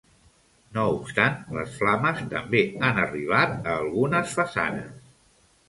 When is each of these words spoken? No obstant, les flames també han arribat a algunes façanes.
No 0.77 0.85
obstant, 0.93 1.35
les 1.57 1.75
flames 1.83 2.25
també 2.33 2.63
han 2.89 3.03
arribat 3.05 3.55
a 3.61 3.77
algunes 3.85 4.37
façanes. 4.41 4.93